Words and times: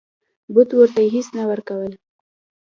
بت 0.53 0.69
ورته 0.77 1.01
هیڅ 1.15 1.27
نه 1.37 1.43
ورکول. 1.51 1.91